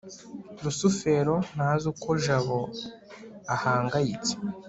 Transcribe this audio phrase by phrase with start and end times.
[0.63, 2.59] rusufero ntazi uko jabo
[3.53, 4.33] ahangayitse